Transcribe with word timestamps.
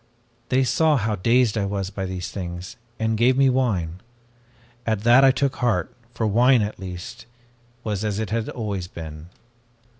"They 0.49 0.63
saw 0.63 0.97
how 0.97 1.15
dazed 1.15 1.59
I 1.59 1.65
was 1.65 1.91
by 1.91 2.07
these 2.07 2.31
things, 2.31 2.75
and 2.97 3.15
gave 3.15 3.37
me 3.37 3.51
wine. 3.51 4.01
At 4.83 5.01
that 5.01 5.23
I 5.23 5.29
took 5.29 5.57
heart, 5.57 5.93
for 6.15 6.25
wine, 6.25 6.63
at 6.63 6.79
least, 6.79 7.27
was 7.83 8.03
as 8.03 8.17
it 8.17 8.31
had 8.31 8.49
always 8.49 8.87
been. 8.87 9.29